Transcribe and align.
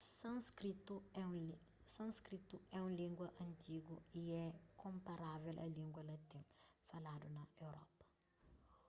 sânskritu 1.95 2.59
é 2.73 2.79
un 2.87 2.91
língua 3.01 3.27
antigu 3.47 3.95
y 4.21 4.23
é 4.45 4.47
konparável 4.83 5.55
a 5.59 5.67
língua 5.77 6.03
latin 6.11 6.43
faladu 6.89 7.27
na 7.37 7.43
europa 7.65 8.05